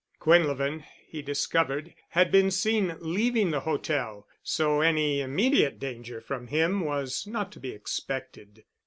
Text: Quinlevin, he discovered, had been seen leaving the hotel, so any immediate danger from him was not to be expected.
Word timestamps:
Quinlevin, 0.19 0.83
he 1.05 1.21
discovered, 1.21 1.93
had 2.09 2.31
been 2.31 2.49
seen 2.49 2.95
leaving 3.01 3.51
the 3.51 3.59
hotel, 3.59 4.27
so 4.41 4.81
any 4.81 5.21
immediate 5.21 5.77
danger 5.77 6.19
from 6.19 6.47
him 6.47 6.81
was 6.83 7.27
not 7.27 7.51
to 7.51 7.59
be 7.59 7.69
expected. 7.69 8.63